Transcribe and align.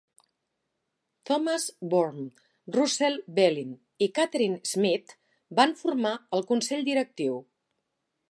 Thomas 1.29 1.65
Vorm, 1.91 2.23
Russell 2.77 3.19
Bellin 3.39 3.75
i 4.05 4.09
Catherine 4.17 4.57
Schmidt 4.71 5.15
van 5.61 5.75
formar 5.85 6.17
el 6.39 6.45
Consell 6.53 6.85
Directiu. 6.91 7.37